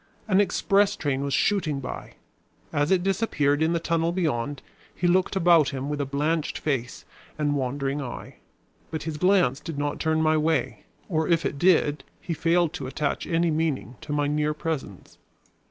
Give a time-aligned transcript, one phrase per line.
[0.27, 2.13] An express train was shooting by.
[2.73, 4.63] As it disappeared in the tunnel beyond,
[4.95, 7.05] he looked about him with a blanched face
[7.37, 8.37] and wandering eye;
[8.89, 12.87] but his glance did not turn my way, or if it did, he failed to
[12.87, 15.19] attach any meaning to my near presence.